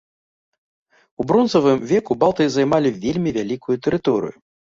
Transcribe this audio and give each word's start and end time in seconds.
У 1.23 1.25
бронзавым 1.31 1.83
веку 1.91 2.17
балты 2.25 2.47
займалі 2.55 2.95
вельмі 3.05 3.35
вялікую 3.39 3.75
тэрыторыю. 3.89 4.35